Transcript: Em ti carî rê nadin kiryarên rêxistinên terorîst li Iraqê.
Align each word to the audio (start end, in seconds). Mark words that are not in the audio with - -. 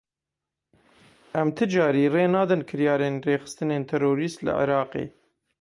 Em 1.41 1.47
ti 1.57 1.65
carî 1.73 2.03
rê 2.13 2.25
nadin 2.35 2.61
kiryarên 2.69 3.15
rêxistinên 3.27 3.83
terorîst 3.91 4.39
li 4.45 4.51
Iraqê. 4.63 5.05